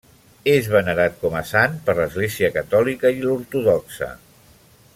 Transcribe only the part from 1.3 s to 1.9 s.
a sant